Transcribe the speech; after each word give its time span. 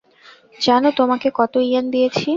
জানো 0.59 0.89
তোমাকে 0.99 1.27
কত 1.39 1.53
ইয়েন 1.67 1.85
দিয়েছি? 1.93 2.27